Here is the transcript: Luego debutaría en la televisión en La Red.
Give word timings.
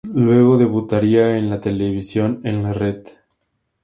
Luego 0.15 0.57
debutaría 0.57 1.37
en 1.37 1.51
la 1.51 1.61
televisión 1.61 2.41
en 2.43 2.63
La 2.63 2.73
Red. 2.73 3.03